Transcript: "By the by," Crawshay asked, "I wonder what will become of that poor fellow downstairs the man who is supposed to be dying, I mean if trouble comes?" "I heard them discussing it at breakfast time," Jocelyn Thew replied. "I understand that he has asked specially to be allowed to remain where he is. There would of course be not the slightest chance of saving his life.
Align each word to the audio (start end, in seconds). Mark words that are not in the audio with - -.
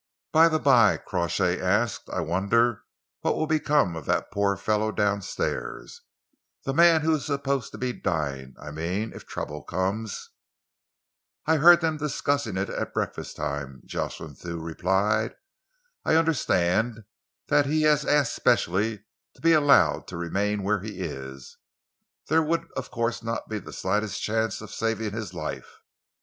"By 0.31 0.49
the 0.49 0.57
by," 0.57 0.97
Crawshay 0.97 1.61
asked, 1.61 2.09
"I 2.09 2.21
wonder 2.21 2.85
what 3.19 3.35
will 3.35 3.45
become 3.45 3.95
of 3.95 4.07
that 4.07 4.31
poor 4.31 4.57
fellow 4.57 4.91
downstairs 4.91 6.01
the 6.63 6.73
man 6.73 7.01
who 7.01 7.13
is 7.13 7.23
supposed 7.25 7.71
to 7.73 7.77
be 7.77 7.93
dying, 7.93 8.55
I 8.59 8.71
mean 8.71 9.13
if 9.13 9.27
trouble 9.27 9.61
comes?" 9.61 10.31
"I 11.45 11.57
heard 11.57 11.81
them 11.81 11.97
discussing 11.97 12.57
it 12.57 12.67
at 12.67 12.95
breakfast 12.95 13.35
time," 13.35 13.83
Jocelyn 13.85 14.33
Thew 14.33 14.59
replied. 14.59 15.35
"I 16.03 16.15
understand 16.15 17.03
that 17.49 17.67
he 17.67 17.83
has 17.83 18.03
asked 18.03 18.33
specially 18.33 19.03
to 19.35 19.41
be 19.43 19.53
allowed 19.53 20.07
to 20.07 20.17
remain 20.17 20.63
where 20.63 20.79
he 20.81 20.99
is. 21.01 21.57
There 22.27 22.41
would 22.41 22.65
of 22.75 22.89
course 22.89 23.19
be 23.19 23.25
not 23.27 23.49
the 23.49 23.71
slightest 23.71 24.19
chance 24.19 24.61
of 24.61 24.71
saving 24.73 25.11
his 25.13 25.35
life. 25.35 25.77